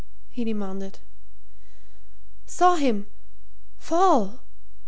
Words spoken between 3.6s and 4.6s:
fall.